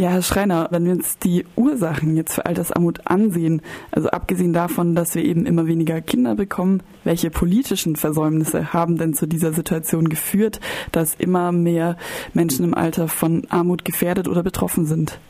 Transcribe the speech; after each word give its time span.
Ja, 0.00 0.08
Herr 0.08 0.22
Schreiner, 0.22 0.68
wenn 0.70 0.86
wir 0.86 0.92
uns 0.92 1.18
die 1.18 1.44
Ursachen 1.56 2.16
jetzt 2.16 2.32
für 2.32 2.46
Altersarmut 2.46 3.06
ansehen, 3.06 3.60
also 3.90 4.08
abgesehen 4.08 4.54
davon, 4.54 4.94
dass 4.94 5.14
wir 5.14 5.22
eben 5.22 5.44
immer 5.44 5.66
weniger 5.66 6.00
Kinder 6.00 6.36
bekommen, 6.36 6.82
welche 7.04 7.28
politischen 7.28 7.96
Versäumnisse 7.96 8.72
haben 8.72 8.96
denn 8.96 9.12
zu 9.12 9.26
dieser 9.26 9.52
Situation 9.52 10.08
geführt, 10.08 10.58
dass 10.90 11.16
immer 11.16 11.52
mehr 11.52 11.98
Menschen 12.32 12.64
im 12.64 12.72
Alter 12.72 13.08
von 13.08 13.42
Armut 13.50 13.84
gefährdet 13.84 14.26
oder 14.26 14.42
betroffen 14.42 14.86
sind? 14.86 15.20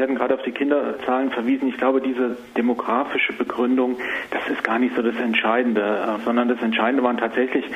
Sie 0.00 0.04
hatten 0.04 0.14
gerade 0.14 0.32
auf 0.32 0.42
die 0.44 0.52
Kinderzahlen 0.52 1.30
verwiesen. 1.30 1.68
Ich 1.68 1.76
glaube, 1.76 2.00
diese 2.00 2.38
demografische 2.56 3.34
Begründung, 3.34 3.98
das 4.30 4.40
ist 4.48 4.64
gar 4.64 4.78
nicht 4.78 4.96
so 4.96 5.02
das 5.02 5.14
Entscheidende, 5.16 6.18
sondern 6.24 6.48
das 6.48 6.62
Entscheidende 6.62 7.02
waren 7.02 7.18
tatsächlich, 7.18 7.66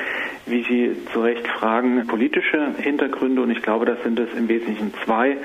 wie 0.47 0.63
Sie 0.63 1.05
zu 1.13 1.21
Recht 1.21 1.47
fragen, 1.47 2.07
politische 2.07 2.73
Hintergründe. 2.79 3.43
Und 3.43 3.51
ich 3.51 3.61
glaube, 3.61 3.85
das 3.85 4.01
sind 4.01 4.19
es 4.19 4.33
im 4.33 4.49
Wesentlichen 4.49 4.91
zwei. 5.03 5.37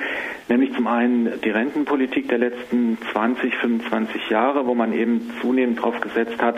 Nämlich 0.49 0.73
zum 0.73 0.87
einen 0.87 1.39
die 1.45 1.51
Rentenpolitik 1.51 2.31
der 2.31 2.39
letzten 2.39 2.97
20, 3.13 3.57
25 3.57 4.31
Jahre, 4.31 4.67
wo 4.67 4.75
man 4.75 4.95
eben 4.95 5.31
zunehmend 5.43 5.81
darauf 5.81 6.01
gesetzt 6.01 6.41
hat, 6.41 6.57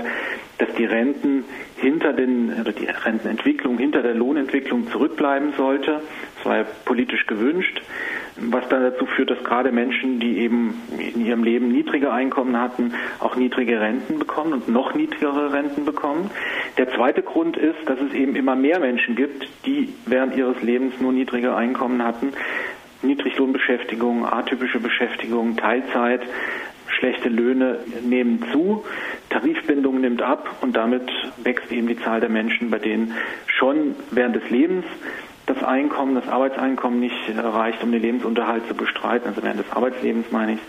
dass 0.58 0.72
die 0.76 0.84
Renten 0.84 1.42
hinter 1.78 2.12
den, 2.12 2.60
oder 2.60 2.70
die 2.70 2.86
Rentenentwicklung 2.86 3.76
hinter 3.76 4.02
der 4.02 4.14
Lohnentwicklung 4.14 4.86
zurückbleiben 4.86 5.52
sollte. 5.56 6.00
Das 6.36 6.46
war 6.46 6.58
ja 6.58 6.64
politisch 6.84 7.26
gewünscht 7.26 7.82
was 8.50 8.68
dann 8.68 8.82
dazu 8.82 9.06
führt, 9.06 9.30
dass 9.30 9.42
gerade 9.44 9.72
Menschen, 9.72 10.18
die 10.18 10.38
eben 10.38 10.74
in 10.98 11.24
ihrem 11.24 11.44
Leben 11.44 11.68
niedrige 11.68 12.12
Einkommen 12.12 12.58
hatten, 12.58 12.94
auch 13.20 13.36
niedrige 13.36 13.80
Renten 13.80 14.18
bekommen 14.18 14.52
und 14.54 14.68
noch 14.68 14.94
niedrigere 14.94 15.52
Renten 15.52 15.84
bekommen. 15.84 16.30
Der 16.78 16.90
zweite 16.92 17.22
Grund 17.22 17.56
ist, 17.56 17.78
dass 17.86 18.00
es 18.00 18.12
eben 18.14 18.34
immer 18.34 18.56
mehr 18.56 18.80
Menschen 18.80 19.14
gibt, 19.14 19.48
die 19.66 19.92
während 20.06 20.36
ihres 20.36 20.60
Lebens 20.62 20.94
nur 21.00 21.12
niedrige 21.12 21.54
Einkommen 21.54 22.02
hatten. 22.04 22.32
Niedriglohnbeschäftigung, 23.02 24.24
atypische 24.26 24.78
Beschäftigung, 24.78 25.56
Teilzeit, 25.56 26.22
schlechte 26.98 27.28
Löhne 27.28 27.80
nehmen 28.02 28.44
zu, 28.52 28.84
Tarifbindung 29.30 30.00
nimmt 30.00 30.22
ab 30.22 30.56
und 30.60 30.76
damit 30.76 31.10
wächst 31.42 31.72
eben 31.72 31.88
die 31.88 31.98
Zahl 31.98 32.20
der 32.20 32.28
Menschen, 32.28 32.70
bei 32.70 32.78
denen 32.78 33.14
schon 33.46 33.94
während 34.10 34.36
des 34.36 34.48
Lebens 34.50 34.84
das 35.52 35.62
Einkommen, 35.62 36.14
das 36.14 36.28
Arbeitseinkommen 36.28 37.00
nicht 37.00 37.14
reicht, 37.36 37.82
um 37.82 37.92
den 37.92 38.02
Lebensunterhalt 38.02 38.66
zu 38.68 38.74
bestreiten, 38.74 39.28
also 39.28 39.42
während 39.42 39.60
des 39.60 39.70
Arbeitslebens 39.70 40.26
meine 40.30 40.54
ich. 40.54 40.60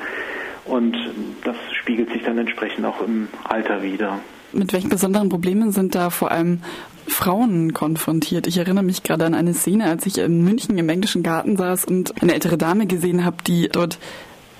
Und 0.65 0.95
das 1.43 1.55
spiegelt 1.81 2.11
sich 2.11 2.23
dann 2.23 2.37
entsprechend 2.37 2.85
auch 2.85 3.01
im 3.01 3.27
Alter 3.43 3.83
wieder. 3.83 4.19
Mit 4.53 4.71
welchen 4.71 4.89
besonderen 4.89 5.29
Problemen 5.29 5.71
sind 5.71 5.95
da 5.95 6.09
vor 6.09 6.31
allem 6.31 6.61
Frauen 7.07 7.73
konfrontiert? 7.73 8.47
Ich 8.47 8.57
erinnere 8.57 8.83
mich 8.83 9.03
gerade 9.03 9.25
an 9.25 9.33
eine 9.33 9.53
Szene, 9.53 9.85
als 9.85 10.05
ich 10.05 10.19
in 10.19 10.43
München 10.43 10.77
im 10.77 10.89
englischen 10.89 11.23
Garten 11.23 11.57
saß 11.57 11.85
und 11.85 12.21
eine 12.21 12.33
ältere 12.33 12.57
Dame 12.57 12.85
gesehen 12.85 13.25
habe, 13.25 13.37
die 13.45 13.67
dort 13.69 13.97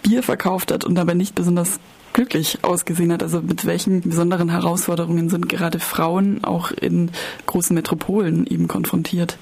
Bier 0.02 0.24
verkauft 0.24 0.72
hat 0.72 0.84
und 0.84 0.96
dabei 0.96 1.14
nicht 1.14 1.36
besonders 1.36 1.80
glücklich 2.12 2.60
ausgesehen 2.64 3.14
hat. 3.14 3.24
Also 3.24 3.42
mit 3.42 3.66
welchen 3.66 4.02
besonderen 4.02 4.50
Herausforderungen 4.50 5.30
sind 5.30 5.48
gerade 5.48 5.80
Frauen 5.80 6.44
auch 6.44 6.72
in 6.72 7.12
großen 7.46 7.74
Metropolen 7.74 8.46
eben 8.48 8.68
konfrontiert? 8.68 9.38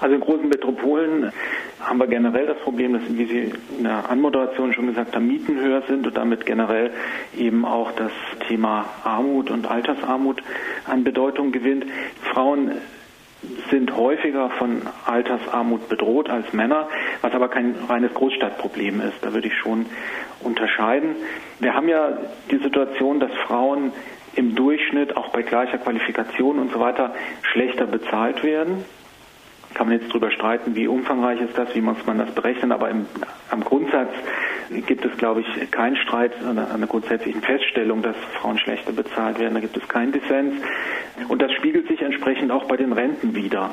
Also 0.00 0.14
in 0.14 0.20
großen 0.20 0.48
Metropolen 0.48 1.32
haben 1.80 1.98
wir 1.98 2.06
generell 2.06 2.46
das 2.46 2.58
Problem, 2.58 2.92
dass, 2.94 3.02
wie 3.08 3.24
Sie 3.24 3.52
in 3.78 3.84
der 3.84 4.10
Anmoderation 4.10 4.72
schon 4.72 4.88
gesagt 4.88 5.14
haben, 5.14 5.26
Mieten 5.26 5.60
höher 5.60 5.82
sind 5.82 6.06
und 6.06 6.16
damit 6.16 6.46
generell 6.46 6.90
eben 7.36 7.64
auch 7.64 7.92
das 7.92 8.12
Thema 8.48 8.86
Armut 9.04 9.50
und 9.50 9.70
Altersarmut 9.70 10.42
an 10.86 11.04
Bedeutung 11.04 11.52
gewinnt. 11.52 11.86
Frauen 12.32 12.72
sind 13.70 13.96
häufiger 13.96 14.50
von 14.50 14.82
Altersarmut 15.06 15.88
bedroht 15.88 16.28
als 16.28 16.52
Männer, 16.52 16.88
was 17.22 17.32
aber 17.32 17.48
kein 17.48 17.76
reines 17.88 18.12
Großstadtproblem 18.14 19.00
ist. 19.00 19.18
Da 19.22 19.32
würde 19.32 19.46
ich 19.46 19.54
schon 19.54 19.86
unterscheiden. 20.40 21.14
Wir 21.60 21.74
haben 21.74 21.88
ja 21.88 22.18
die 22.50 22.58
Situation, 22.58 23.20
dass 23.20 23.30
Frauen 23.46 23.92
im 24.34 24.54
Durchschnitt 24.54 25.16
auch 25.16 25.28
bei 25.30 25.42
gleicher 25.42 25.78
Qualifikation 25.78 26.58
und 26.58 26.72
so 26.72 26.80
weiter 26.80 27.14
schlechter 27.42 27.86
bezahlt 27.86 28.42
werden 28.42 28.84
kann 29.74 29.88
man 29.88 29.98
jetzt 29.98 30.10
darüber 30.10 30.30
streiten, 30.30 30.74
wie 30.74 30.88
umfangreich 30.88 31.40
ist 31.40 31.56
das, 31.56 31.74
wie 31.74 31.80
muss 31.80 32.04
man 32.06 32.18
das 32.18 32.30
berechnen, 32.30 32.72
aber 32.72 32.90
im, 32.90 33.06
am 33.50 33.62
Grundsatz 33.62 34.10
gibt 34.86 35.04
es, 35.04 35.16
glaube 35.16 35.40
ich, 35.42 35.70
keinen 35.70 35.96
Streit 35.96 36.32
an 36.44 36.58
einer 36.58 36.86
grundsätzlichen 36.86 37.40
Feststellung, 37.40 38.02
dass 38.02 38.16
Frauen 38.40 38.58
schlechter 38.58 38.92
bezahlt 38.92 39.38
werden. 39.38 39.54
Da 39.54 39.60
gibt 39.60 39.76
es 39.76 39.88
keinen 39.88 40.12
Dissens. 40.12 40.54
Und 41.28 41.40
das 41.40 41.52
spiegelt 41.52 41.88
sich 41.88 42.02
entsprechend 42.02 42.50
auch 42.50 42.64
bei 42.64 42.76
den 42.76 42.92
Renten 42.92 43.34
wieder. 43.34 43.70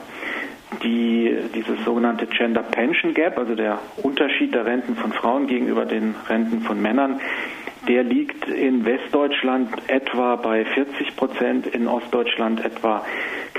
Die, 0.83 1.35
dieses 1.53 1.83
sogenannte 1.85 2.25
Gender 2.25 2.63
Pension 2.63 3.13
Gap, 3.13 3.37
also 3.37 3.55
der 3.55 3.79
Unterschied 4.03 4.53
der 4.53 4.65
Renten 4.65 4.95
von 4.95 5.11
Frauen 5.13 5.47
gegenüber 5.47 5.85
den 5.85 6.15
Renten 6.27 6.61
von 6.61 6.81
Männern, 6.81 7.19
der 7.87 8.03
liegt 8.03 8.47
in 8.47 8.83
Westdeutschland 8.83 9.69
etwa 9.87 10.35
bei 10.37 10.65
40 10.65 11.15
Prozent, 11.15 11.67
in 11.67 11.87
Ostdeutschland 11.87 12.65
etwa 12.65 13.05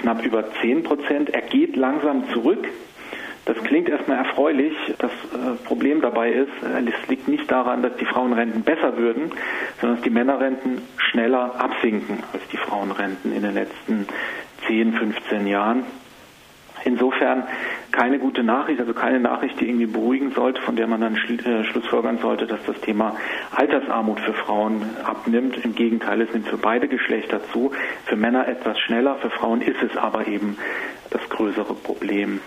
knapp 0.06 0.24
über 0.24 0.44
10 0.62 0.84
Prozent. 0.84 1.30
Er 1.30 1.42
geht 1.42 1.74
langsam 1.74 2.28
zurück. 2.32 2.68
Das 3.44 3.56
klingt 3.64 3.88
erstmal 3.88 4.18
erfreulich. 4.18 4.72
Das 4.98 5.10
äh, 5.10 5.56
Problem 5.64 6.00
dabei 6.00 6.30
ist, 6.30 6.48
äh, 6.62 6.88
es 6.88 7.08
liegt 7.08 7.26
nicht 7.26 7.50
daran, 7.50 7.82
dass 7.82 7.96
die 7.96 8.04
Frauenrenten 8.04 8.62
besser 8.62 8.96
würden, 8.96 9.32
sondern 9.80 9.96
dass 9.96 10.04
die 10.04 10.10
Männerrenten 10.10 10.82
schneller 10.96 11.60
absinken 11.60 12.22
als 12.32 12.42
die 12.52 12.56
Frauenrenten 12.56 13.34
in 13.34 13.42
den 13.42 13.54
letzten 13.54 14.06
10, 14.68 14.92
15 14.92 15.46
Jahren. 15.48 15.82
Insofern 16.86 17.42
keine 17.90 18.20
gute 18.20 18.44
Nachricht, 18.44 18.78
also 18.78 18.94
keine 18.94 19.18
Nachricht, 19.18 19.60
die 19.60 19.68
irgendwie 19.68 19.86
beruhigen 19.86 20.30
sollte, 20.30 20.62
von 20.62 20.76
der 20.76 20.86
man 20.86 21.00
dann 21.00 21.16
äh, 21.16 21.64
schlussfolgern 21.64 22.18
sollte, 22.18 22.46
dass 22.46 22.60
das 22.64 22.80
Thema 22.80 23.16
Altersarmut 23.50 24.20
für 24.20 24.32
Frauen 24.34 24.82
abnimmt. 25.02 25.64
Im 25.64 25.74
Gegenteil, 25.74 26.20
es 26.20 26.32
nimmt 26.32 26.46
für 26.46 26.58
beide 26.58 26.86
Geschlechter 26.86 27.42
zu. 27.52 27.72
Für 28.04 28.14
Männer 28.14 28.46
etwas 28.46 28.78
schneller, 28.78 29.16
für 29.16 29.30
Frauen 29.30 29.62
ist 29.62 29.82
es 29.82 29.96
aber 29.96 30.28
eben 30.28 30.58
das 31.10 31.28
größere 31.28 31.74
Problem. 31.74 32.40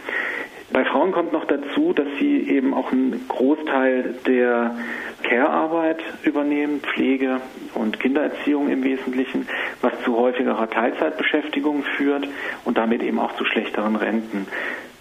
Bei 0.71 0.85
Frauen 0.85 1.11
kommt 1.11 1.33
noch 1.33 1.45
dazu, 1.45 1.93
dass 1.93 2.07
sie 2.19 2.47
eben 2.47 2.75
auch 2.75 2.91
einen 2.91 3.27
Großteil 3.27 4.15
der 4.27 4.75
Care-Arbeit 5.23 5.99
übernehmen, 6.23 6.81
Pflege 6.81 7.41
und 7.73 7.99
Kindererziehung 7.99 8.69
im 8.69 8.83
Wesentlichen, 8.83 9.47
was 9.81 9.93
zu 10.03 10.15
häufigerer 10.15 10.69
Teilzeitbeschäftigung 10.69 11.83
führt 11.97 12.27
und 12.65 12.77
damit 12.77 13.01
eben 13.01 13.19
auch 13.19 13.35
zu 13.35 13.45
schlechteren 13.45 13.95
Renten. 13.95 14.47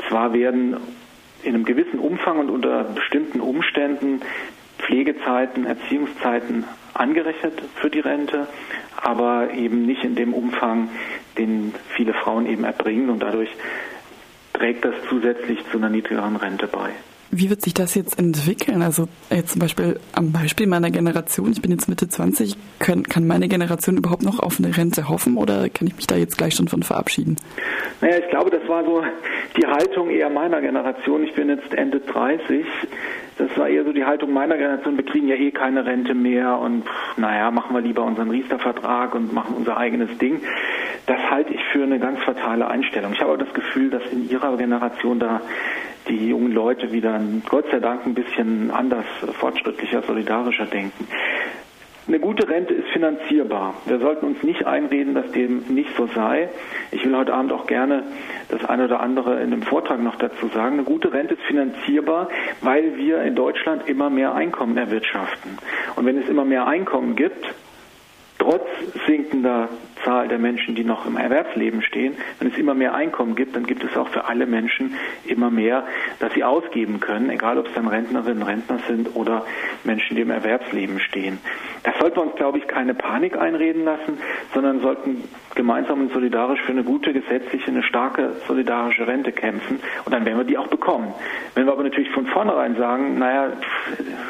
Zwar 0.08 0.32
werden 0.32 0.76
in 1.42 1.54
einem 1.54 1.64
gewissen 1.64 1.98
Umfang 1.98 2.38
und 2.38 2.50
unter 2.50 2.84
bestimmten 2.84 3.40
Umständen 3.40 4.22
Pflegezeiten, 4.78 5.66
Erziehungszeiten 5.66 6.64
angerechnet 6.94 7.60
für 7.76 7.90
die 7.90 8.00
Rente, 8.00 8.48
aber 8.96 9.50
eben 9.52 9.84
nicht 9.84 10.02
in 10.02 10.14
dem 10.14 10.32
Umfang, 10.32 10.88
den 11.36 11.74
viele 11.94 12.14
Frauen 12.14 12.46
eben 12.46 12.64
erbringen 12.64 13.10
und 13.10 13.22
dadurch 13.22 13.50
trägt 14.58 14.84
das 14.84 14.94
zusätzlich 15.08 15.58
zu 15.70 15.78
einer 15.78 15.88
niedrigeren 15.88 16.36
Rente 16.36 16.66
bei. 16.66 16.90
Wie 17.30 17.50
wird 17.50 17.60
sich 17.60 17.74
das 17.74 17.94
jetzt 17.94 18.18
entwickeln? 18.18 18.80
Also 18.80 19.06
jetzt 19.30 19.50
zum 19.50 19.60
Beispiel 19.60 20.00
am 20.14 20.32
Beispiel 20.32 20.66
meiner 20.66 20.90
Generation, 20.90 21.52
ich 21.52 21.60
bin 21.60 21.70
jetzt 21.70 21.86
Mitte 21.86 22.08
20, 22.08 22.56
kann, 22.78 23.02
kann 23.02 23.26
meine 23.26 23.48
Generation 23.48 23.98
überhaupt 23.98 24.22
noch 24.22 24.40
auf 24.40 24.58
eine 24.58 24.74
Rente 24.74 25.10
hoffen 25.10 25.36
oder 25.36 25.68
kann 25.68 25.86
ich 25.86 25.96
mich 25.96 26.06
da 26.06 26.16
jetzt 26.16 26.38
gleich 26.38 26.54
schon 26.54 26.68
von 26.68 26.82
verabschieden? 26.82 27.36
Naja, 28.00 28.16
ich 28.18 28.30
glaube, 28.30 28.50
das 28.50 28.66
war 28.66 28.82
so 28.82 29.02
die 29.58 29.66
Haltung 29.66 30.08
eher 30.08 30.30
meiner 30.30 30.62
Generation. 30.62 31.22
Ich 31.22 31.34
bin 31.34 31.50
jetzt 31.50 31.74
Ende 31.74 32.00
30. 32.00 32.64
Das 33.38 33.56
war 33.56 33.68
eher 33.68 33.84
so 33.84 33.92
die 33.92 34.04
Haltung 34.04 34.32
meiner 34.32 34.56
Generation. 34.56 34.96
Wir 34.96 35.04
kriegen 35.04 35.28
ja 35.28 35.36
eh 35.36 35.52
keine 35.52 35.86
Rente 35.86 36.14
mehr 36.14 36.58
und 36.58 36.84
naja, 37.16 37.50
machen 37.52 37.74
wir 37.74 37.80
lieber 37.80 38.02
unseren 38.02 38.30
Riester-Vertrag 38.30 39.14
und 39.14 39.32
machen 39.32 39.54
unser 39.56 39.76
eigenes 39.76 40.18
Ding. 40.18 40.40
Das 41.06 41.18
halte 41.30 41.54
ich 41.54 41.64
für 41.72 41.84
eine 41.84 42.00
ganz 42.00 42.20
fatale 42.24 42.66
Einstellung. 42.66 43.12
Ich 43.12 43.20
habe 43.20 43.32
aber 43.32 43.44
das 43.44 43.54
Gefühl, 43.54 43.90
dass 43.90 44.02
in 44.12 44.28
Ihrer 44.28 44.56
Generation 44.56 45.20
da 45.20 45.40
die 46.08 46.28
jungen 46.28 46.52
Leute 46.52 46.90
wieder, 46.92 47.20
Gott 47.48 47.66
sei 47.70 47.80
Dank, 47.80 48.06
ein 48.06 48.14
bisschen 48.14 48.70
anders, 48.70 49.04
fortschrittlicher, 49.38 50.02
solidarischer 50.02 50.66
denken. 50.66 51.06
Eine 52.08 52.20
gute 52.20 52.48
Rente 52.48 52.72
ist 52.72 52.88
finanzierbar. 52.88 53.74
Wir 53.84 53.98
sollten 53.98 54.24
uns 54.24 54.42
nicht 54.42 54.66
einreden, 54.66 55.12
dass 55.12 55.30
dem 55.32 55.64
nicht 55.68 55.94
so 55.94 56.06
sei. 56.06 56.48
Ich 56.90 57.04
will 57.04 57.14
heute 57.14 57.34
Abend 57.34 57.52
auch 57.52 57.66
gerne 57.66 58.02
das 58.48 58.64
eine 58.64 58.86
oder 58.86 59.00
andere 59.00 59.42
in 59.42 59.50
dem 59.50 59.60
Vortrag 59.60 60.00
noch 60.00 60.16
dazu 60.16 60.48
sagen. 60.48 60.76
Eine 60.76 60.84
gute 60.84 61.12
Rente 61.12 61.34
ist 61.34 61.42
finanzierbar, 61.42 62.30
weil 62.62 62.96
wir 62.96 63.20
in 63.24 63.34
Deutschland 63.34 63.86
immer 63.90 64.08
mehr 64.08 64.34
Einkommen 64.34 64.78
erwirtschaften. 64.78 65.58
Und 65.96 66.06
wenn 66.06 66.16
es 66.16 66.30
immer 66.30 66.46
mehr 66.46 66.66
Einkommen 66.66 67.14
gibt, 67.14 67.44
trotz 68.38 68.64
sinkender 69.06 69.68
Zahl 70.04 70.28
der 70.28 70.38
Menschen, 70.38 70.74
die 70.74 70.84
noch 70.84 71.06
im 71.06 71.16
Erwerbsleben 71.16 71.82
stehen. 71.82 72.14
Wenn 72.38 72.48
es 72.48 72.58
immer 72.58 72.74
mehr 72.74 72.94
Einkommen 72.94 73.34
gibt, 73.34 73.56
dann 73.56 73.66
gibt 73.66 73.84
es 73.84 73.96
auch 73.96 74.08
für 74.08 74.26
alle 74.26 74.46
Menschen 74.46 74.94
immer 75.24 75.50
mehr, 75.50 75.84
dass 76.20 76.32
sie 76.34 76.44
ausgeben 76.44 77.00
können, 77.00 77.30
egal 77.30 77.58
ob 77.58 77.66
es 77.66 77.74
dann 77.74 77.88
Rentnerinnen, 77.88 78.42
Rentner 78.42 78.78
sind 78.88 79.14
oder 79.14 79.44
Menschen, 79.84 80.16
die 80.16 80.22
im 80.22 80.30
Erwerbsleben 80.30 81.00
stehen. 81.00 81.38
Das 81.84 81.98
sollte 81.98 82.20
uns, 82.20 82.34
glaube 82.36 82.58
ich, 82.58 82.66
keine 82.66 82.94
Panik 82.94 83.36
einreden 83.36 83.84
lassen, 83.84 84.18
sondern 84.52 84.80
sollten 84.80 85.24
gemeinsam 85.54 86.02
und 86.02 86.12
solidarisch 86.12 86.60
für 86.62 86.72
eine 86.72 86.84
gute 86.84 87.12
gesetzliche, 87.12 87.68
eine 87.68 87.82
starke 87.82 88.32
solidarische 88.46 89.06
Rente 89.06 89.32
kämpfen 89.32 89.80
und 90.04 90.14
dann 90.14 90.24
werden 90.24 90.38
wir 90.38 90.44
die 90.44 90.56
auch 90.56 90.68
bekommen. 90.68 91.12
Wenn 91.54 91.66
wir 91.66 91.72
aber 91.72 91.82
natürlich 91.82 92.10
von 92.10 92.26
vornherein 92.26 92.76
sagen, 92.76 93.18
naja, 93.18 93.52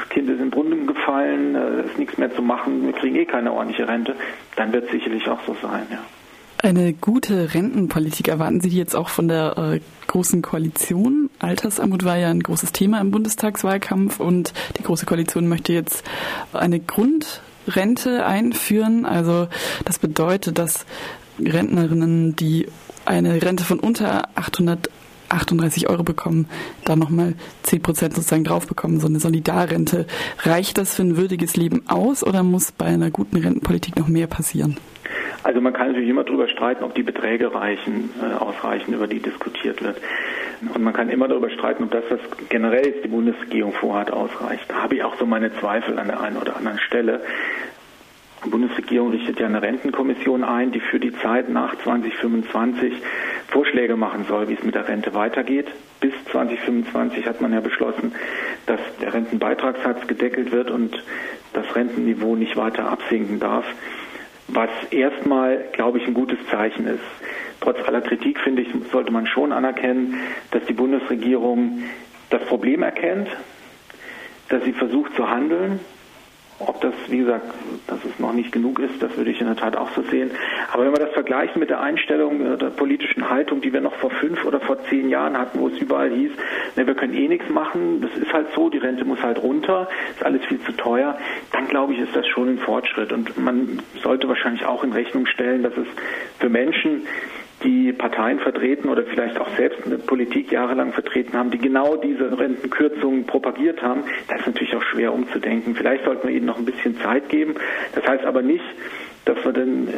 Kinder 0.08 0.36
sind 0.36 0.50
Brunnen 0.50 0.86
gefallen, 0.86 1.54
äh, 1.54 1.84
ist 1.84 1.98
nichts 1.98 2.16
mehr 2.16 2.34
zu 2.34 2.42
machen, 2.42 2.86
wir 2.86 2.92
kriegen 2.94 3.16
eh 3.16 3.26
keine 3.26 3.52
ordentliche 3.52 3.86
Rente, 3.86 4.14
dann 4.56 4.72
wird 4.72 4.86
es 4.86 4.90
sicherlich 4.90 5.28
auch 5.28 5.40
so 5.46 5.54
sein, 5.62 5.86
ja. 5.90 5.98
Eine 6.60 6.92
gute 6.92 7.54
Rentenpolitik 7.54 8.26
erwarten 8.26 8.60
Sie 8.60 8.68
jetzt 8.70 8.96
auch 8.96 9.10
von 9.10 9.28
der 9.28 9.56
äh, 9.56 9.80
Großen 10.08 10.42
Koalition? 10.42 11.30
Altersarmut 11.38 12.04
war 12.04 12.16
ja 12.16 12.30
ein 12.30 12.42
großes 12.42 12.72
Thema 12.72 13.00
im 13.00 13.12
Bundestagswahlkampf 13.12 14.18
und 14.18 14.52
die 14.76 14.82
Große 14.82 15.06
Koalition 15.06 15.46
möchte 15.46 15.72
jetzt 15.72 16.02
eine 16.52 16.80
Grundrente 16.80 18.26
einführen. 18.26 19.06
Also 19.06 19.46
das 19.84 20.00
bedeutet, 20.00 20.58
dass 20.58 20.84
Rentnerinnen, 21.38 22.34
die 22.34 22.66
eine 23.04 23.40
Rente 23.40 23.62
von 23.62 23.78
unter 23.78 24.28
838 24.34 25.88
Euro 25.88 26.02
bekommen, 26.02 26.48
da 26.84 26.96
nochmal 26.96 27.34
10 27.62 27.82
Prozent 27.82 28.14
sozusagen 28.16 28.42
drauf 28.42 28.66
bekommen, 28.66 28.98
so 28.98 29.06
eine 29.06 29.20
Solidarrente. 29.20 30.08
Reicht 30.40 30.76
das 30.76 30.96
für 30.96 31.02
ein 31.02 31.16
würdiges 31.16 31.56
Leben 31.56 31.88
aus 31.88 32.24
oder 32.24 32.42
muss 32.42 32.72
bei 32.72 32.86
einer 32.86 33.12
guten 33.12 33.36
Rentenpolitik 33.36 33.96
noch 33.96 34.08
mehr 34.08 34.26
passieren? 34.26 34.76
Also 35.44 35.60
man 35.60 35.72
kann 35.72 35.88
natürlich 35.88 36.08
immer 36.08 36.24
darüber 36.24 36.48
streiten, 36.48 36.84
ob 36.84 36.94
die 36.94 37.02
Beträge 37.02 37.54
reichen, 37.54 38.10
äh, 38.20 38.34
ausreichen, 38.34 38.92
über 38.92 39.06
die 39.06 39.20
diskutiert 39.20 39.82
wird. 39.82 39.98
Und 40.74 40.82
man 40.82 40.92
kann 40.92 41.08
immer 41.08 41.28
darüber 41.28 41.50
streiten, 41.50 41.84
ob 41.84 41.90
das, 41.92 42.04
was 42.10 42.20
generell 42.48 42.84
jetzt 42.84 43.04
die 43.04 43.08
Bundesregierung 43.08 43.72
vorhat, 43.72 44.10
ausreicht. 44.10 44.64
Da 44.68 44.82
habe 44.82 44.96
ich 44.96 45.04
auch 45.04 45.16
so 45.16 45.26
meine 45.26 45.52
Zweifel 45.60 45.98
an 45.98 46.08
der 46.08 46.20
einen 46.20 46.36
oder 46.36 46.56
anderen 46.56 46.80
Stelle. 46.80 47.20
Die 48.44 48.50
Bundesregierung 48.50 49.10
richtet 49.10 49.38
ja 49.40 49.46
eine 49.46 49.62
Rentenkommission 49.62 50.44
ein, 50.44 50.72
die 50.72 50.80
für 50.80 51.00
die 51.00 51.12
Zeit 51.12 51.48
nach 51.48 51.76
2025 51.82 52.94
Vorschläge 53.48 53.96
machen 53.96 54.26
soll, 54.28 54.48
wie 54.48 54.54
es 54.54 54.62
mit 54.62 54.74
der 54.74 54.88
Rente 54.88 55.14
weitergeht. 55.14 55.66
Bis 56.00 56.12
2025 56.30 57.26
hat 57.26 57.40
man 57.40 57.52
ja 57.52 57.60
beschlossen, 57.60 58.12
dass 58.66 58.80
der 59.00 59.14
Rentenbeitragssatz 59.14 60.06
gedeckelt 60.06 60.52
wird 60.52 60.70
und 60.70 61.02
das 61.52 61.74
Rentenniveau 61.74 62.36
nicht 62.36 62.56
weiter 62.56 62.90
absinken 62.90 63.40
darf 63.40 63.64
was 64.48 64.70
erstmal, 64.90 65.64
glaube 65.72 65.98
ich, 65.98 66.06
ein 66.06 66.14
gutes 66.14 66.38
Zeichen 66.50 66.86
ist. 66.86 67.04
Trotz 67.60 67.78
aller 67.86 68.00
Kritik, 68.00 68.40
finde 68.40 68.62
ich, 68.62 68.68
sollte 68.90 69.12
man 69.12 69.26
schon 69.26 69.52
anerkennen, 69.52 70.14
dass 70.50 70.64
die 70.64 70.72
Bundesregierung 70.72 71.82
das 72.30 72.42
Problem 72.44 72.82
erkennt, 72.82 73.28
dass 74.48 74.64
sie 74.64 74.72
versucht 74.72 75.14
zu 75.14 75.28
handeln 75.28 75.80
ob 76.60 76.80
das, 76.80 76.94
wie 77.08 77.18
gesagt, 77.18 77.46
dass 77.86 78.04
es 78.04 78.18
noch 78.18 78.32
nicht 78.32 78.50
genug 78.50 78.80
ist, 78.80 79.00
das 79.00 79.16
würde 79.16 79.30
ich 79.30 79.40
in 79.40 79.46
der 79.46 79.56
Tat 79.56 79.76
auch 79.76 79.90
so 79.94 80.02
sehen. 80.02 80.30
Aber 80.72 80.84
wenn 80.84 80.92
wir 80.92 81.04
das 81.04 81.12
vergleichen 81.12 81.60
mit 81.60 81.70
der 81.70 81.80
Einstellung 81.80 82.54
äh, 82.54 82.56
der 82.56 82.70
politischen 82.70 83.28
Haltung, 83.30 83.60
die 83.60 83.72
wir 83.72 83.80
noch 83.80 83.94
vor 83.96 84.10
fünf 84.10 84.44
oder 84.44 84.60
vor 84.60 84.82
zehn 84.84 85.08
Jahren 85.08 85.38
hatten, 85.38 85.60
wo 85.60 85.68
es 85.68 85.78
überall 85.78 86.10
hieß, 86.10 86.32
ne, 86.76 86.86
wir 86.86 86.94
können 86.94 87.14
eh 87.14 87.28
nichts 87.28 87.48
machen, 87.48 88.00
das 88.00 88.10
ist 88.16 88.32
halt 88.32 88.48
so, 88.54 88.70
die 88.70 88.78
Rente 88.78 89.04
muss 89.04 89.22
halt 89.22 89.42
runter, 89.42 89.88
ist 90.10 90.24
alles 90.24 90.44
viel 90.46 90.60
zu 90.60 90.72
teuer, 90.72 91.16
dann 91.52 91.68
glaube 91.68 91.92
ich, 91.92 92.00
ist 92.00 92.14
das 92.14 92.26
schon 92.26 92.48
ein 92.48 92.58
Fortschritt. 92.58 93.12
Und 93.12 93.38
man 93.38 93.80
sollte 94.02 94.28
wahrscheinlich 94.28 94.64
auch 94.66 94.82
in 94.82 94.92
Rechnung 94.92 95.26
stellen, 95.26 95.62
dass 95.62 95.76
es 95.76 95.86
für 96.40 96.48
Menschen, 96.48 97.06
die 97.62 97.92
Parteien 97.92 98.38
vertreten 98.38 98.88
oder 98.88 99.02
vielleicht 99.02 99.38
auch 99.38 99.48
selbst 99.56 99.84
eine 99.84 99.98
Politik 99.98 100.52
jahrelang 100.52 100.92
vertreten 100.92 101.36
haben, 101.36 101.50
die 101.50 101.58
genau 101.58 101.96
diese 101.96 102.38
Rentenkürzungen 102.38 103.24
propagiert 103.26 103.82
haben, 103.82 104.04
das 104.28 104.40
ist 104.40 104.46
natürlich 104.46 104.76
auch 104.76 104.82
schwer 104.82 105.12
umzudenken. 105.12 105.74
Vielleicht 105.74 106.04
sollten 106.04 106.28
wir 106.28 106.34
ihnen 106.34 106.46
noch 106.46 106.58
ein 106.58 106.64
bisschen 106.64 106.98
Zeit 107.00 107.28
geben. 107.28 107.54
Das 107.94 108.06
heißt 108.06 108.24
aber 108.24 108.42
nicht, 108.42 108.64
dass 109.24 109.44
wir, 109.44 109.52
denn, 109.52 109.88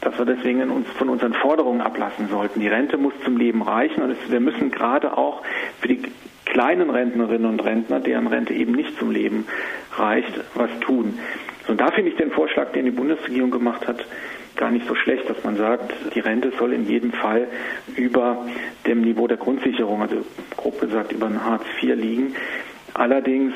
dass 0.00 0.18
wir 0.18 0.26
deswegen 0.26 0.68
uns 0.70 0.88
von 0.90 1.08
unseren 1.08 1.32
Forderungen 1.34 1.80
ablassen 1.80 2.28
sollten. 2.28 2.60
Die 2.60 2.68
Rente 2.68 2.98
muss 2.98 3.14
zum 3.24 3.36
Leben 3.36 3.62
reichen 3.62 4.02
und 4.02 4.16
wir 4.30 4.40
müssen 4.40 4.70
gerade 4.70 5.16
auch 5.16 5.42
für 5.80 5.88
die 5.88 6.02
kleinen 6.44 6.90
Rentnerinnen 6.90 7.48
und 7.48 7.64
Rentner, 7.64 8.00
deren 8.00 8.26
Rente 8.26 8.52
eben 8.52 8.72
nicht 8.72 8.98
zum 8.98 9.12
Leben 9.12 9.46
reicht, 9.96 10.40
was 10.54 10.70
tun. 10.80 11.18
Und 11.68 11.80
da 11.80 11.90
finde 11.92 12.10
ich 12.10 12.16
den 12.16 12.32
Vorschlag, 12.32 12.72
den 12.72 12.84
die 12.84 12.90
Bundesregierung 12.90 13.50
gemacht 13.50 13.86
hat, 13.86 14.04
gar 14.56 14.70
nicht 14.70 14.86
so 14.86 14.94
schlecht, 14.94 15.28
dass 15.28 15.42
man 15.44 15.56
sagt, 15.56 15.92
die 16.14 16.20
Rente 16.20 16.52
soll 16.58 16.72
in 16.72 16.86
jedem 16.86 17.12
Fall 17.12 17.46
über 17.96 18.46
dem 18.86 19.02
Niveau 19.02 19.26
der 19.26 19.36
Grundsicherung, 19.36 20.02
also 20.02 20.24
grob 20.56 20.80
gesagt 20.80 21.12
über 21.12 21.26
ein 21.26 21.44
Hartz 21.44 21.64
IV 21.82 21.94
liegen. 21.96 22.34
Allerdings 22.94 23.54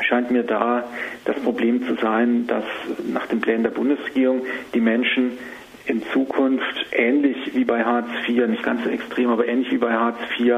scheint 0.00 0.30
mir 0.30 0.42
da 0.42 0.84
das 1.24 1.36
Problem 1.40 1.86
zu 1.86 1.94
sein, 1.96 2.46
dass 2.46 2.64
nach 3.06 3.26
den 3.26 3.40
Plänen 3.40 3.62
der 3.62 3.70
Bundesregierung 3.70 4.42
die 4.74 4.80
Menschen 4.80 5.38
in 5.86 6.02
Zukunft 6.12 6.86
ähnlich 6.92 7.54
wie 7.54 7.64
bei 7.64 7.84
Hartz 7.84 8.08
IV, 8.28 8.48
nicht 8.48 8.62
ganz 8.62 8.82
so 8.82 8.90
extrem, 8.90 9.30
aber 9.30 9.46
ähnlich 9.46 9.70
wie 9.70 9.78
bei 9.78 9.92
Hartz 9.92 10.18
IV, 10.38 10.56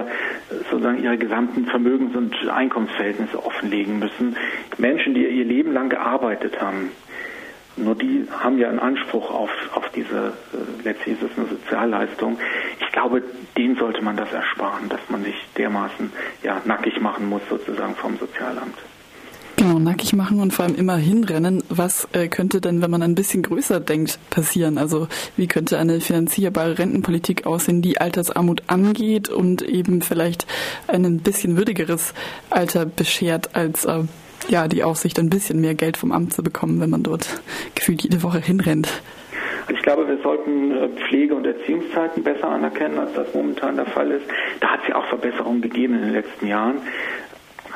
sozusagen 0.71 1.03
ihre 1.03 1.19
gesamten 1.19 1.67
Vermögens- 1.67 2.17
und 2.17 2.35
Einkommensverhältnisse 2.49 3.45
offenlegen 3.45 3.99
müssen. 3.99 4.37
Menschen, 4.79 5.15
die 5.15 5.27
ihr 5.27 5.45
Leben 5.45 5.73
lang 5.73 5.91
gearbeitet 5.91 6.61
haben, 6.61 6.91
nur 7.79 7.95
die 7.95 8.27
haben 8.31 8.59
ja 8.59 8.69
einen 8.69 8.79
Anspruch 8.79 9.31
auf, 9.31 9.51
auf 9.75 9.89
diese, 9.95 10.33
äh, 10.53 10.85
letztlich 10.85 11.21
ist 11.21 11.31
es 11.31 11.39
eine 11.39 11.49
Sozialleistung. 11.49 12.39
Ich 12.81 12.93
glaube, 12.93 13.23
denen 13.57 13.77
sollte 13.77 14.03
man 14.03 14.17
das 14.17 14.33
ersparen, 14.33 14.89
dass 14.89 15.01
man 15.09 15.25
sich 15.25 15.37
dermaßen 15.57 16.13
ja, 16.43 16.61
nackig 16.65 17.01
machen 17.01 17.29
muss, 17.29 17.43
sozusagen 17.49 17.95
vom 17.95 18.17
Sozialamt. 18.19 18.77
Genau, 19.57 19.81
nackig 19.81 20.13
machen 20.13 20.39
und 20.39 20.53
vor 20.53 20.67
allem 20.67 20.77
immer 20.77 20.97
hinrennen. 20.97 21.65
Was 21.69 22.07
äh, 22.13 22.29
könnte 22.29 22.61
denn, 22.61 22.81
wenn 22.81 22.93
man 22.93 23.03
ein 23.03 23.17
bisschen 23.17 23.43
größer 23.43 23.81
denkt, 23.81 24.21
passieren? 24.31 24.79
Also 24.79 25.09
wie 25.37 25.49
könnte 25.49 25.79
eine 25.79 26.01
finanzierbare 26.01 26.79
Rentenpolitik 26.79 27.45
aussehen, 27.45 27.83
die 27.83 28.01
Altersarmut 28.01 28.63
angeht 28.69 29.29
und 29.29 29.63
eben 29.63 30.01
vielleicht 30.01 30.47
ein 30.87 31.19
bisschen 31.19 31.57
würdigeres 31.57 32.15
Alter 32.51 32.87
beschert 32.87 33.57
als 33.57 33.85
äh, 33.85 34.05
ja, 34.49 34.69
die 34.69 34.85
Aussicht, 34.85 35.19
ein 35.19 35.31
bisschen 35.31 35.61
mehr 35.61 35.75
Geld 35.75 35.97
vom 35.97 36.13
Amt 36.13 36.33
zu 36.33 36.43
bekommen, 36.43 36.81
wenn 36.81 36.91
man 36.91 37.03
dort 37.03 37.43
gefühlt 37.89 38.03
jede 38.03 38.23
Woche 38.23 38.39
hinrennt. 38.39 39.03
Ich 39.71 39.81
glaube, 39.83 40.07
wir 40.07 40.19
sollten 40.19 40.73
äh, 40.73 40.89
Pflege- 41.09 41.35
und 41.35 41.47
Erziehungszeiten 41.47 42.23
besser 42.23 42.49
anerkennen, 42.49 42.99
als 42.99 43.15
das 43.15 43.33
momentan 43.33 43.77
der 43.77 43.87
Fall 43.87 44.11
ist. 44.11 44.27
Da 44.61 44.69
hat 44.73 44.81
es 44.83 44.89
ja 44.89 44.97
auch 44.97 45.07
Verbesserungen 45.07 45.63
gegeben 45.63 45.95
in 45.95 46.03
den 46.03 46.13
letzten 46.13 46.47
Jahren. 46.47 46.83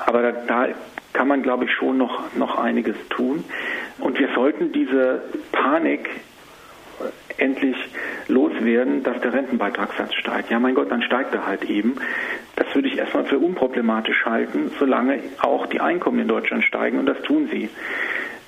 Aber 0.04 0.20
da, 0.20 0.32
da 0.46 0.68
kann 1.14 1.28
man, 1.28 1.42
glaube 1.42 1.64
ich, 1.64 1.70
schon 1.72 1.96
noch, 1.96 2.34
noch 2.36 2.58
einiges 2.58 2.96
tun. 3.08 3.44
Und 4.00 4.18
wir 4.18 4.28
sollten 4.34 4.72
diese 4.72 5.22
Panik 5.50 6.10
endlich 7.38 7.76
loswerden, 8.28 9.02
dass 9.02 9.18
der 9.22 9.32
Rentenbeitragssatz 9.32 10.14
steigt. 10.14 10.50
Ja, 10.50 10.58
mein 10.58 10.74
Gott, 10.74 10.90
dann 10.90 11.02
steigt 11.02 11.34
er 11.34 11.46
halt 11.46 11.64
eben. 11.64 11.96
Das 12.56 12.66
würde 12.74 12.88
ich 12.88 12.98
erstmal 12.98 13.24
für 13.24 13.38
unproblematisch 13.38 14.26
halten, 14.26 14.70
solange 14.78 15.20
auch 15.40 15.66
die 15.66 15.80
Einkommen 15.80 16.18
in 16.18 16.28
Deutschland 16.28 16.64
steigen 16.64 16.98
und 16.98 17.06
das 17.06 17.20
tun 17.22 17.48
sie. 17.50 17.70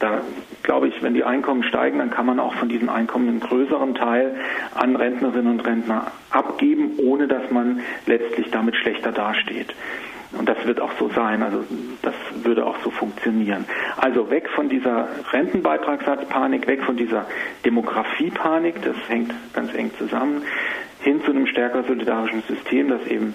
Da 0.05 0.21
glaube 0.63 0.89
ich, 0.89 1.03
wenn 1.03 1.15
die 1.15 1.25
Einkommen 1.25 1.63
steigen, 1.63 1.99
dann 1.99 2.11
kann 2.11 2.27
man 2.27 2.39
auch 2.39 2.53
von 2.57 2.69
diesen 2.69 2.91
Einkommen 2.91 3.27
einen 3.27 3.41
größeren 3.41 3.95
Teil 3.95 4.35
an 4.75 4.97
Rentnerinnen 4.97 5.51
und 5.51 5.67
Rentner 5.67 6.13
abgeben, 6.29 6.99
ohne 6.99 7.27
dass 7.27 7.51
man 7.51 7.81
letztlich 8.05 8.51
damit 8.51 8.77
schlechter 8.77 9.13
dasteht. 9.13 9.75
Und 10.39 10.47
das 10.47 10.59
wird 10.67 10.79
auch 10.79 10.93
so 10.99 11.09
sein, 11.09 11.43
also 11.43 11.65
das 12.03 12.13
würde 12.43 12.67
auch 12.67 12.77
so 12.85 12.91
funktionieren. 12.91 13.65
Also 13.97 14.29
weg 14.29 14.51
von 14.51 14.69
dieser 14.69 15.09
Rentenbeitragssatzpanik, 15.33 16.67
weg 16.67 16.83
von 16.83 16.99
dieser 16.99 17.25
Demografiepanik, 17.65 18.83
das 18.83 18.97
hängt 19.09 19.33
ganz 19.55 19.73
eng 19.73 19.91
zusammen, 19.97 20.43
hin 21.01 21.23
zu 21.25 21.31
einem 21.31 21.47
stärker 21.47 21.83
solidarischen 21.85 22.43
System, 22.43 22.89
das 22.91 23.07
eben 23.07 23.35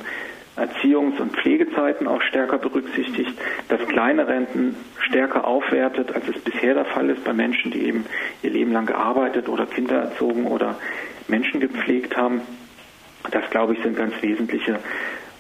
Erziehungs- 0.60 1.20
und 1.20 1.34
Pflegezeiten 1.34 2.08
auch 2.08 2.22
stärker 2.22 2.58
berücksichtigt, 2.58 3.34
das 3.68 3.80
kleine 3.88 4.28
Renten 4.28 4.76
stärker 5.00 5.46
aufwertet, 5.46 6.14
als 6.14 6.28
es 6.28 6.40
bisher 6.42 6.74
der 6.74 6.86
Fall 6.86 7.10
ist 7.10 7.24
bei 7.24 7.34
Menschen, 7.34 7.72
die 7.72 7.86
eben 7.86 8.06
ihr 8.44 8.52
Leben 8.52 8.72
lang 8.72 8.86
gearbeitet 8.86 9.50
oder 9.50 9.66
Kinder 9.66 9.98
erzogen 9.98 10.46
oder 10.46 10.78
Menschen 11.28 11.60
gepflegt 11.60 12.18
haben. 12.18 12.42
Das, 13.32 13.50
glaube 13.50 13.74
ich, 13.74 13.84
sind 13.84 13.98
ganz 13.98 14.14
wesentliche 14.22 14.80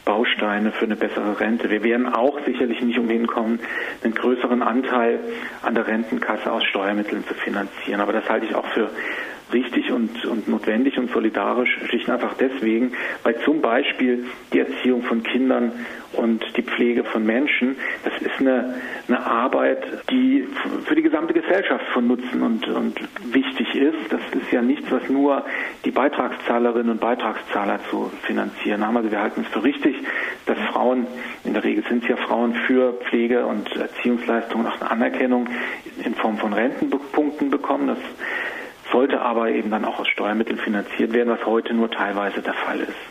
Bausteine 0.05 0.71
für 0.71 0.85
eine 0.85 0.95
bessere 0.95 1.39
Rente. 1.39 1.69
Wir 1.69 1.83
werden 1.83 2.07
auch 2.07 2.39
sicherlich 2.45 2.81
nicht 2.81 2.97
umhin 2.97 3.27
kommen, 3.27 3.59
einen 4.03 4.15
größeren 4.15 4.63
Anteil 4.63 5.19
an 5.61 5.75
der 5.75 5.85
Rentenkasse 5.85 6.51
aus 6.51 6.63
Steuermitteln 6.65 7.25
zu 7.27 7.33
finanzieren. 7.35 8.01
Aber 8.01 8.13
das 8.13 8.27
halte 8.27 8.47
ich 8.47 8.55
auch 8.55 8.65
für 8.67 8.89
richtig 9.53 9.91
und, 9.91 10.25
und 10.25 10.47
notwendig 10.47 10.97
und 10.97 11.11
solidarisch, 11.11 11.79
schlicht 11.87 12.07
und 12.07 12.13
einfach 12.13 12.33
deswegen, 12.35 12.93
weil 13.23 13.39
zum 13.41 13.61
Beispiel 13.61 14.25
die 14.53 14.59
Erziehung 14.59 15.03
von 15.03 15.23
Kindern 15.23 15.71
und 16.13 16.43
die 16.57 16.63
Pflege 16.63 17.03
von 17.03 17.23
Menschen, 17.23 17.77
das 18.03 18.13
ist 18.21 18.39
eine, 18.39 18.75
eine 19.07 19.25
Arbeit, 19.25 19.83
die 20.09 20.47
für 20.85 20.95
die 20.95 21.03
gesamte 21.03 21.33
Gesellschaft 21.33 21.85
von 21.93 22.07
Nutzen 22.07 22.41
und, 22.41 22.67
und 22.67 22.99
wichtig 23.31 23.75
ist. 23.75 24.11
Das 24.11 24.21
ist 24.31 24.51
ja 24.51 24.61
nichts, 24.61 24.89
was 24.91 25.07
nur 25.07 25.45
die 25.85 25.91
Beitragszahlerinnen 25.91 26.89
und 26.89 26.99
Beitragszahler 26.99 27.79
zu 27.89 28.11
finanzieren 28.23 28.85
haben. 28.85 28.97
Also 28.97 29.11
wir 29.11 29.21
halten 29.21 29.41
es 29.41 29.47
für 29.49 29.63
richtig, 29.63 29.95
dass 30.47 30.57
Frauen, 30.71 31.05
in 31.43 31.53
der 31.53 31.63
Regel 31.63 31.83
sind 31.87 32.03
es 32.03 32.09
ja 32.09 32.17
Frauen, 32.17 32.55
für 32.55 32.93
Pflege 33.09 33.45
und 33.45 33.75
Erziehungsleistungen 33.75 34.65
auch 34.65 34.81
eine 34.81 34.91
Anerkennung 34.91 35.47
in 36.03 36.15
Form 36.15 36.37
von 36.37 36.53
Rentenpunkten 36.53 37.51
bekommen. 37.51 37.87
Das 37.87 37.99
sollte 38.91 39.21
aber 39.21 39.49
eben 39.49 39.69
dann 39.69 39.85
auch 39.85 39.99
aus 39.99 40.07
Steuermitteln 40.07 40.59
finanziert 40.59 41.13
werden, 41.13 41.29
was 41.29 41.45
heute 41.45 41.73
nur 41.73 41.89
teilweise 41.89 42.41
der 42.41 42.53
Fall 42.53 42.79
ist. 42.79 43.09